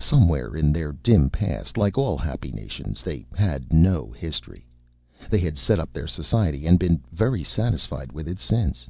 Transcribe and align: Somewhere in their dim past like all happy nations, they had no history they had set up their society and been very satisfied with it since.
Somewhere 0.00 0.56
in 0.56 0.72
their 0.72 0.90
dim 0.90 1.28
past 1.28 1.76
like 1.76 1.98
all 1.98 2.16
happy 2.16 2.50
nations, 2.50 3.02
they 3.02 3.26
had 3.36 3.74
no 3.74 4.10
history 4.10 4.66
they 5.28 5.36
had 5.40 5.58
set 5.58 5.78
up 5.78 5.92
their 5.92 6.06
society 6.08 6.66
and 6.66 6.78
been 6.78 7.02
very 7.12 7.44
satisfied 7.44 8.10
with 8.10 8.26
it 8.26 8.38
since. 8.38 8.88